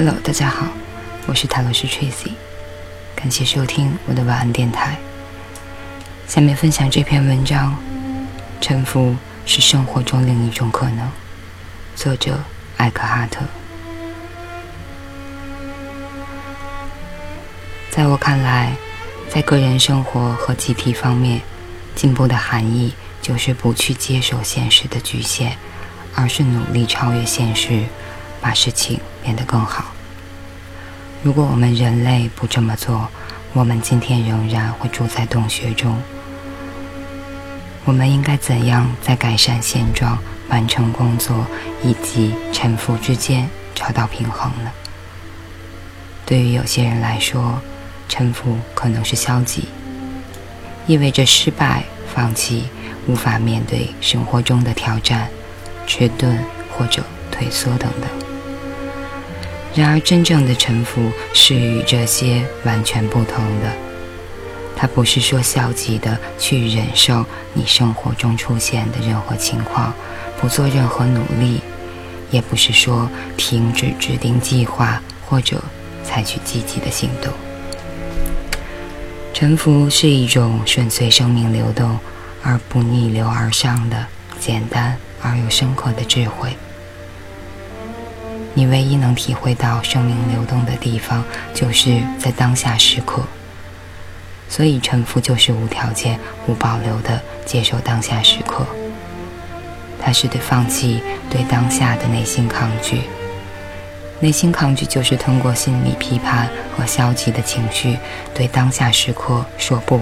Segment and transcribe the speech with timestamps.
[0.00, 0.68] Hello，大家好，
[1.26, 2.30] 我是塔罗斯 Tracy，
[3.16, 4.96] 感谢收听我的晚安电台。
[6.28, 7.76] 下面分享这篇文章：
[8.60, 11.10] 臣服是生活中另一种可能。
[11.96, 12.38] 作者
[12.76, 13.40] 艾克哈特。
[17.90, 18.76] 在我看来，
[19.28, 21.40] 在个人生活和集体方面，
[21.96, 25.54] 进步的含义就是不去接受现实的局限，
[26.14, 27.82] 而是努力超越现实。
[28.40, 29.87] 把事情变得更好。
[31.22, 33.08] 如果我们人类不这么做，
[33.52, 36.00] 我们今天仍然会住在洞穴中。
[37.84, 40.16] 我们应该怎样在改善现状、
[40.48, 41.44] 完成工作
[41.82, 44.70] 以及臣服之间找到平衡呢？
[46.24, 47.60] 对于有些人来说，
[48.08, 49.66] 臣服可能是消极，
[50.86, 51.82] 意味着失败、
[52.14, 52.64] 放弃、
[53.08, 55.28] 无法面对生活中的挑战、
[55.86, 56.38] 迟钝
[56.70, 58.27] 或者退缩等等。
[59.78, 63.72] 然而，真正的臣服是与这些完全不同的。
[64.76, 69.94] 它不是说消极的去忍受你生活中出现的任何情况，
[70.40, 71.60] 不做任何努力；
[72.32, 75.62] 也不是说停止制定计划或者
[76.02, 77.32] 采取积极的行动。
[79.32, 81.96] 臣服是一种顺随生命流动
[82.42, 84.04] 而不逆流而上的
[84.40, 86.56] 简单而又深刻的智慧。
[88.58, 91.22] 你唯一能体会到生命流动的地方，
[91.54, 93.22] 就是在当下时刻。
[94.48, 98.66] 所以，臣服就是无条件、无保留的接受当下时刻。
[100.02, 101.00] 它是对放弃
[101.30, 103.02] 对当下的内心抗拒。
[104.18, 107.96] 内心抗拒就是通过心理批判和消极的情绪，
[108.34, 110.00] 对当下时刻说不。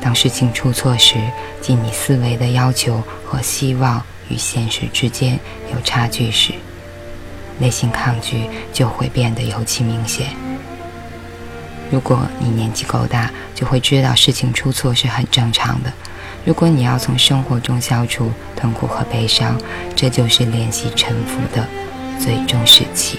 [0.00, 1.16] 当事情出错时，
[1.60, 5.38] 即你思维的要求和希望与现实之间
[5.70, 6.54] 有差距时。
[7.58, 10.28] 内心抗拒就会变得尤其明显。
[11.90, 15.92] 如果你年纪够大，就会知道事情出错是很正常的。
[16.44, 19.56] 如果你要从生活中消除痛苦和悲伤，
[19.94, 21.66] 这就是练习沉浮的
[22.20, 23.18] 最终时期。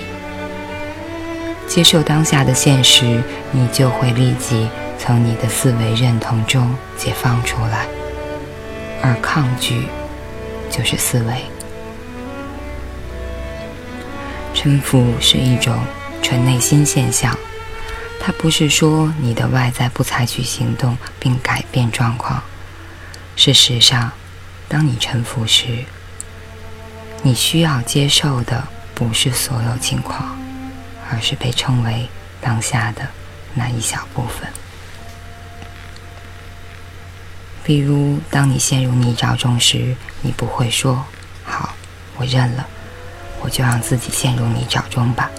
[1.67, 3.21] 接受当下的现实，
[3.51, 4.67] 你就会立即
[4.97, 7.85] 从你的思维认同中解放出来，
[9.01, 9.87] 而抗拒
[10.69, 11.56] 就是思维。
[14.59, 15.78] 臣服是一种
[16.23, 17.38] 纯内心现象，
[18.19, 22.41] 它不是说你的外在不采取行动并改变状况。
[23.35, 24.12] 事实上，
[24.67, 25.85] 当你臣服时，
[27.22, 30.35] 你需要接受的不是所有情况，
[31.12, 32.09] 而是被称为
[32.41, 33.07] 当下的
[33.53, 34.50] 那一小部分。
[37.63, 41.06] 比如，当你陷入泥沼中时，你不会说
[41.46, 41.75] “好，
[42.17, 42.67] 我认了”。
[43.41, 45.29] 我就让自己陷入泥沼中吧。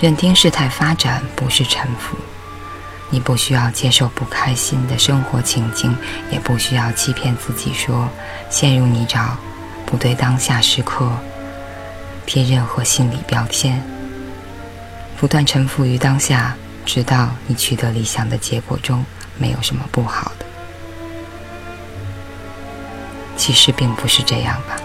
[0.00, 2.16] 认定事态发展不是臣服，
[3.10, 5.94] 你不需要接受不开心的生活情境，
[6.30, 8.08] 也不需要欺骗自己说
[8.48, 9.30] 陷入泥沼
[9.84, 11.10] 不对当下时刻
[12.24, 13.82] 贴任何心理标签。
[15.18, 19.04] 不断臣服于当下，直到你取得理想的结果中，
[19.36, 20.46] 没有什么不好的。
[23.36, 24.76] 其实并不是这样吧。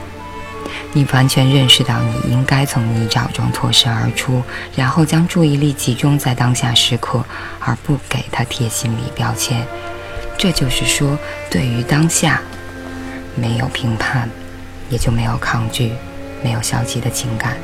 [0.95, 4.41] 你完全认识到你应该从泥沼中脱身而出，
[4.77, 7.21] 然后将注意力集中在当下时刻，
[7.59, 9.67] 而不给他贴心理标签。
[10.37, 11.19] 这就是说，
[11.51, 12.41] 对于当下，
[13.35, 14.29] 没有评判，
[14.89, 15.91] 也就没有抗拒，
[16.41, 17.57] 没有消极的情感。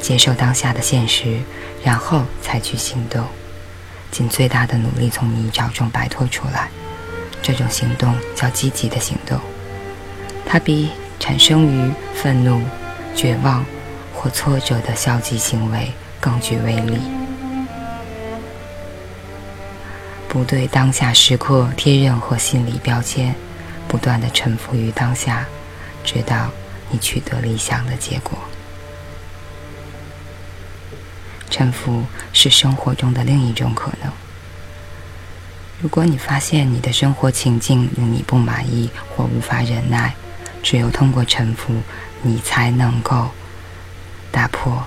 [0.00, 1.38] 接受当下的现实，
[1.84, 3.26] 然后采取行动，
[4.10, 6.70] 尽最大的努力从泥沼中摆脱出来。
[7.42, 9.38] 这种行动叫积极的行动，
[10.46, 10.88] 它比。
[11.22, 12.60] 产生于愤怒、
[13.14, 13.64] 绝望
[14.12, 15.88] 或挫折的消极行为
[16.20, 16.98] 更具威力。
[20.28, 23.32] 不对当下时刻贴任何心理标签，
[23.86, 25.46] 不断的臣服于当下，
[26.02, 26.50] 直到
[26.90, 28.36] 你取得理想的结果。
[31.48, 32.02] 臣服
[32.32, 34.12] 是生活中的另一种可能。
[35.80, 40.12] 如果你发现你的生活情境令你不满意或无法忍耐，
[40.62, 41.82] 只有通过臣服，
[42.22, 43.30] 你才能够
[44.30, 44.84] 打破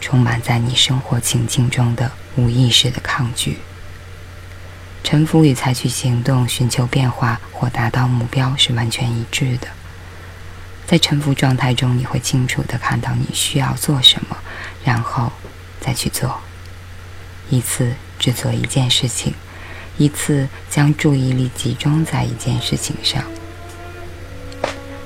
[0.00, 3.58] 充满在你生活情境中的无意识的抗拒。
[5.04, 9.68] 臣服与采取行动、寻求变化或达到目标是完全一致的。
[10.86, 14.36] 在沉浮状态中，你会清楚的看到你需要做什么，
[14.84, 15.32] 然后
[15.80, 16.40] 再去做。
[17.50, 19.34] 一次只做一件事情，
[19.98, 23.22] 一次将注意力集中在一件事情上。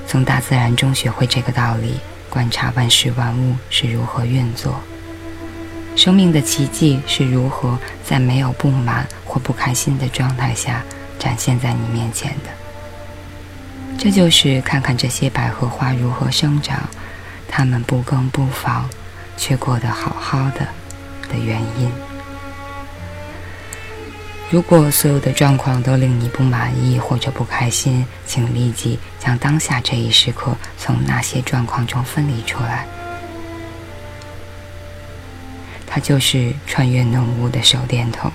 [0.06, 2.00] 从大自然中学会这个道理，
[2.30, 4.80] 观察万事万物是如何运作，
[5.96, 10.82] 生命的奇迹是如何在没有不满或不开心的状态下
[11.18, 12.50] 展现在你面前的。
[13.98, 16.88] 这就是看看这些百合花如何生长，
[17.48, 18.88] 它们不耕不防，
[19.36, 20.60] 却过得好好的
[21.28, 21.90] 的原因。
[24.48, 32.86] 如果所有的状况都令你不满意或者不开心，请立即将当下这一时刻从那些状况中分离出来。
[35.84, 38.30] 它就是穿越浓雾的手电筒，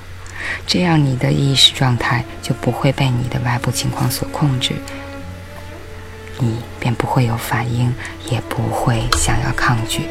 [0.68, 4.74] 这样你的意识状态就不会被你的外部情况所控制，
[6.40, 7.94] 你便不会有反应，
[8.30, 10.02] 也不会想要抗拒。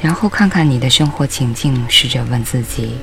[0.00, 2.96] 然后看看你的生活情境，试着问自己。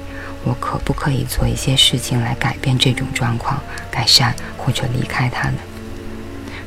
[0.45, 3.59] 我可不可以做一些事情来改变这种状况，
[3.89, 5.57] 改善或者离开它呢？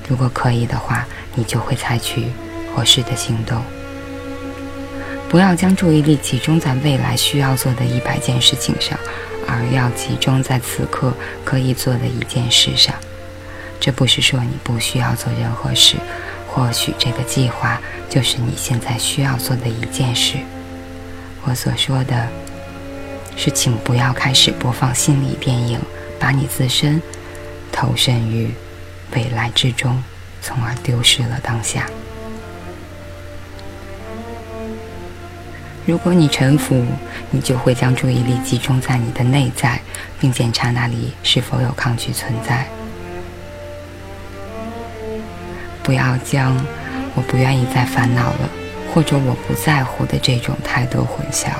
[0.08, 2.26] 如果可以的话，你就会采取
[2.74, 3.62] 合适的行动。
[5.28, 8.98] 不要将注意力集中在未来需要做的一百件事情上，
[9.46, 11.12] 而要集中在此刻
[11.44, 12.92] 可以做的一件事上。
[13.78, 15.94] 这不是说你不需要做任何事，
[16.48, 20.38] 或许这个计划就是你现在需要做的一件事。
[21.44, 22.26] 我所说的。
[23.40, 25.78] 是，请不要开始播放心理电影，
[26.18, 27.00] 把你自身
[27.70, 28.52] 投身于
[29.14, 30.02] 未来之中，
[30.42, 31.86] 从而丢失了当下。
[35.86, 36.84] 如果你臣服，
[37.30, 39.80] 你就会将注意力集中在你的内在，
[40.18, 42.66] 并检查那里是否有抗拒存在。
[45.84, 46.54] 不要将
[47.14, 48.50] “我不愿意再烦恼了”
[48.92, 51.52] 或者“我不在乎”的这种态度混淆。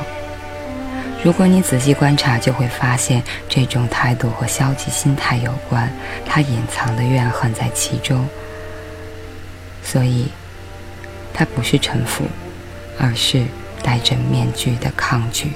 [1.29, 5.93] 如果你仔细观察，就会发现这种态度和消极心态有关，
[6.25, 8.27] 它隐藏的怨恨在其中。
[9.83, 10.29] 所以，
[11.35, 12.25] 它不是臣服，
[12.99, 13.45] 而是
[13.83, 15.53] 戴着面具的抗拒。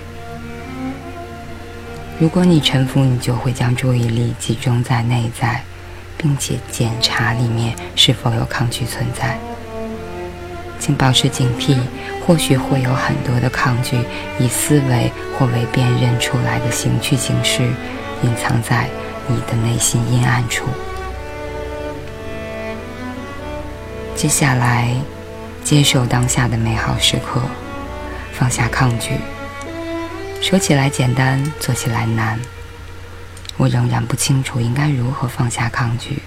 [2.18, 5.62] 如果你臣服，你就会将注意力集中在内在，
[6.18, 9.38] 并且检查里面是否有抗拒存在。
[10.78, 11.78] 请保持警惕。
[12.24, 13.98] 或许会有很多的抗拒，
[14.38, 17.62] 以思维或为辨认出来的形去形式，
[18.22, 18.88] 隐藏在
[19.26, 20.66] 你的内心阴暗处。
[24.14, 24.94] 接下来，
[25.64, 27.40] 接受当下的美好时刻，
[28.32, 29.16] 放下抗拒。
[30.40, 32.38] 说起来简单，做起来难。
[33.56, 36.22] 我仍然不清楚应该如何放下抗拒。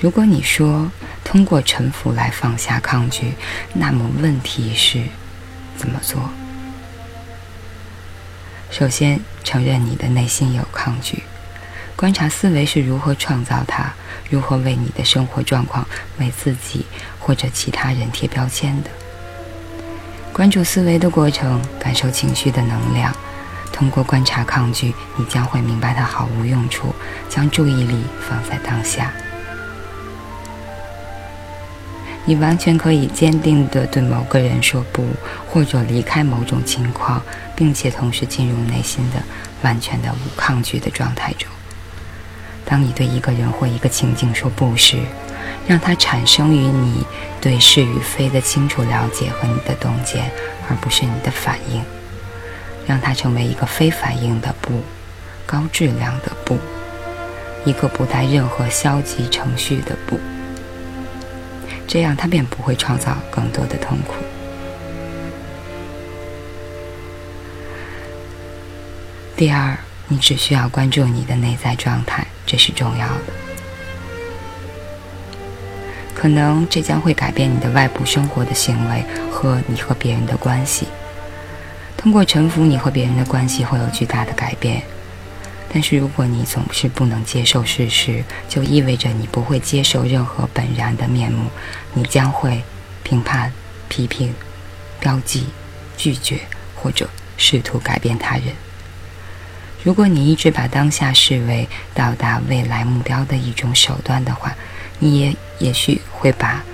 [0.00, 0.90] 如果你说
[1.22, 3.34] 通过臣服来放下抗拒，
[3.74, 5.02] 那么问题是
[5.76, 6.30] 怎么做？
[8.70, 11.22] 首先，承认你的内心有抗拒，
[11.96, 13.92] 观察思维是如何创造它，
[14.30, 15.86] 如何为你的生活状况、
[16.18, 16.86] 为自己
[17.18, 18.88] 或者其他人贴标签的。
[20.32, 23.14] 关注思维的过程，感受情绪的能量。
[23.70, 26.94] 通过观察抗拒，你将会明白它毫无用处。
[27.28, 29.12] 将注意力放在当下。
[32.26, 35.04] 你完全可以坚定地对某个人说不，
[35.48, 37.22] 或者离开某种情况，
[37.56, 39.22] 并且同时进入内心的
[39.62, 41.48] 完全的无抗拒的状态中。
[42.64, 44.98] 当你对一个人或一个情境说不时，
[45.66, 47.04] 让它产生于你
[47.40, 50.30] 对是与非的清楚了解和你的洞见，
[50.68, 51.82] 而不是你的反应。
[52.86, 54.82] 让它成为一个非反应的不，
[55.46, 56.58] 高质量的不，
[57.64, 60.18] 一个不带任何消极程序的不。
[61.92, 64.14] 这样，他便不会创造更多的痛苦。
[69.36, 73.32] 第二，你只需要关注你的内在状态，这是重要的。
[76.14, 80.86] 可能这将会改变你的外部生活的行为和你和别人的关系。
[81.96, 84.80] 通过臣服，你和别人的关系会有巨大的改变。
[85.72, 91.48] 但是，如果你总是不能接受事实，就意味着你不会接受任何本然的面目。
[91.94, 92.64] 你将会
[93.04, 93.52] 评判、
[93.88, 94.34] 批评、
[94.98, 95.46] 标记、
[95.96, 96.40] 拒绝
[96.74, 98.46] 或者试图改变他人。
[99.84, 104.52] 如果你一直把当下视为到达未来目标的一种手段的话，
[104.98, 106.64] 你也也许会把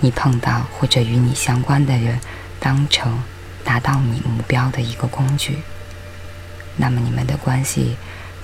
[0.00, 2.18] 你碰到或者与你相关的人
[2.58, 3.22] 当成
[3.62, 5.58] 达到你目标的一个工具。
[6.76, 7.94] 那么，你们的关系。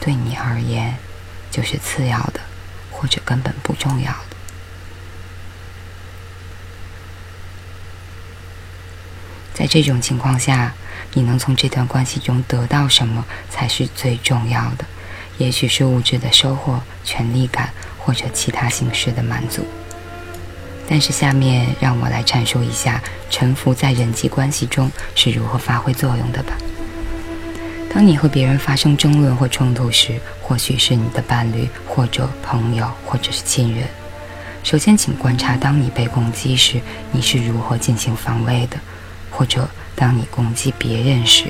[0.01, 0.97] 对你而言，
[1.51, 2.41] 就是次要的，
[2.91, 4.37] 或者根本不重要的。
[9.55, 10.75] 在这种情况下，
[11.13, 14.85] 你能从这段关系中得到什么才是最重要的？
[15.39, 19.67] 也许是物质的收获、权力感，或者其他形式的满足。
[20.89, 26.55] 但是下面让我来阐述一下臣服在人际关系中是如何发挥作用的吧。
[27.95, 33.87] 当你和别人发生争论或冲突时，或许是你的伴侣，或者朋友，或者是亲人。
[34.65, 36.81] 首先，请观察，当你被攻击时，
[37.13, 38.79] 你是如何进行防卫的；
[39.31, 41.45] 或者，当你攻击别人时，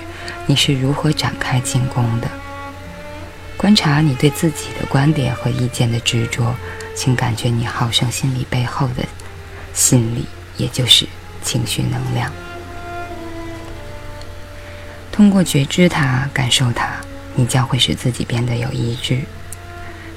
[0.44, 2.28] 你是如何展开进攻的。
[3.56, 6.54] 观察你对自己的观点和意见的执着，
[6.94, 9.02] 请感觉你好胜心理背后的
[9.72, 10.26] 心理，
[10.58, 11.06] 也就是
[11.42, 12.30] 情绪能量。
[15.14, 16.88] 通过觉知它、感受它，
[17.37, 19.21] 你将会使自己变得有意志。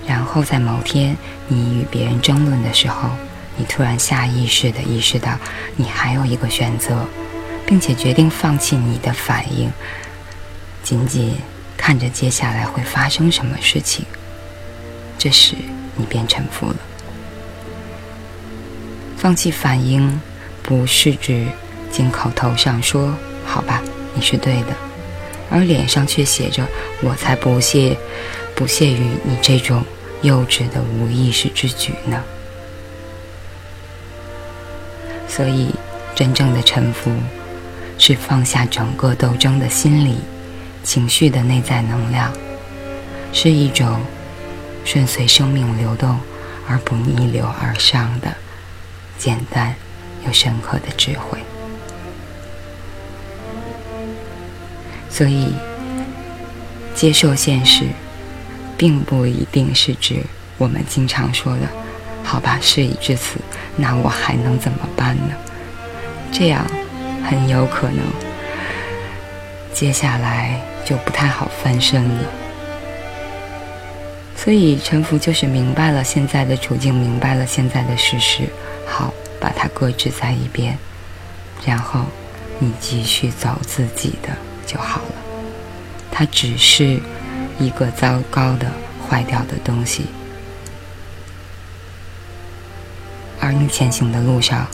[0.08, 1.16] 然后在某天
[1.48, 3.12] 你与别人争论的时候，
[3.58, 5.38] 你突然下意识地意识到
[5.76, 7.06] 你还有一个选择，
[7.64, 9.72] 并且决定放弃你的反应，
[10.82, 11.36] 仅仅
[11.78, 14.04] 看着接下来会发生什么事情。
[15.16, 15.54] 这时
[15.96, 16.76] 你便臣服了。
[19.16, 20.20] 放弃反应，
[20.64, 21.46] 不是指
[21.92, 23.84] 仅口头上说“好吧，
[24.18, 24.76] 你是对的”。
[25.50, 26.68] 而脸上却写着
[27.02, 27.96] “我才不屑，
[28.54, 29.82] 不屑于你这种
[30.22, 32.22] 幼稚的无意识之举呢。”
[35.30, 35.74] 所以，
[36.16, 37.12] 真正的臣服，
[37.98, 40.18] 是放下整个斗争的心理、
[40.84, 42.34] 情绪的内在能量，
[43.32, 44.02] 是一种
[44.84, 46.20] 顺随生命流动
[46.68, 48.36] 而不逆流而上的
[49.18, 49.74] 简单
[50.26, 51.40] 又深刻的智慧。
[55.18, 55.52] 所以，
[56.94, 57.86] 接受现实，
[58.78, 60.22] 并不一定是指
[60.60, 61.62] 我们经常说的
[62.24, 63.40] “好吧，事已至此，
[63.76, 65.34] 那我还能怎么办呢？”
[66.32, 66.64] 这样
[67.28, 67.98] 很有可能，
[69.74, 72.24] 接下来就不太好翻身了。
[74.36, 78.44] 所以，臣服就是明白了现在的处境，明白了现在的事实，
[78.86, 80.78] 好，把它搁置在一边，
[81.66, 82.02] 然后
[82.60, 84.30] 你继续走自己的。
[84.68, 85.16] 就好了，
[86.12, 87.00] 它只是
[87.58, 88.70] 一个糟糕的、
[89.08, 90.08] 坏掉的东西，
[93.40, 94.68] 而你前行的路上，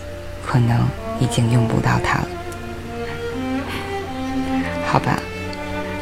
[0.46, 0.86] 可能
[1.20, 2.28] 已经用不到它了。
[4.88, 5.20] 好吧，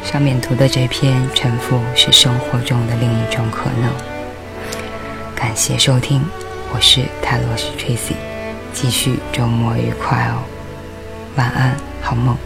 [0.03, 3.91] 上面图的这篇沉浮是生活中的另一种可能。
[5.35, 6.21] 感谢收听，
[6.73, 8.15] 我是泰罗斯 Tracy，
[8.73, 10.43] 继续周末愉快哦，
[11.35, 12.37] 晚安，好梦。